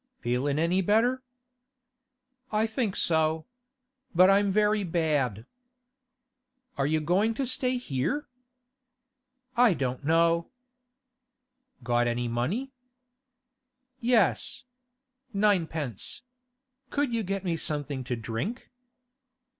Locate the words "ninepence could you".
15.33-17.21